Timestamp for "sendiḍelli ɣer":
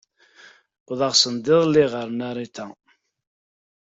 1.17-2.07